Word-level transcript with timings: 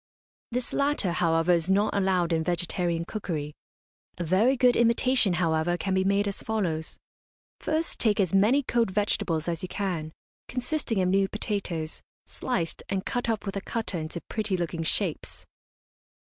This 0.49 0.73
latter, 0.73 1.11
however, 1.11 1.51
is 1.51 1.69
not 1.69 1.93
allowed 1.95 2.33
in 2.33 2.43
vegetarian 2.43 3.05
cookery. 3.05 3.53
A 4.17 4.23
very 4.23 4.57
good 4.57 4.75
imitation, 4.75 5.33
however, 5.33 5.77
can 5.77 5.93
be 5.93 6.03
made 6.03 6.27
as 6.27 6.41
follows: 6.41 6.97
First 7.59 7.99
take 7.99 8.19
as 8.19 8.33
many 8.33 8.63
cold 8.63 8.89
vegetables 8.89 9.47
as 9.47 9.61
you 9.61 9.69
can, 9.69 10.11
consisting 10.47 11.03
of 11.03 11.09
new 11.09 11.27
potatoes, 11.27 12.01
sliced, 12.25 12.81
and 12.89 13.05
cut 13.05 13.29
up 13.29 13.45
with 13.45 13.55
a 13.55 13.61
cutter 13.61 13.99
into 13.99 14.21
pretty 14.21 14.57
looking 14.57 14.81
shapes. 14.81 15.45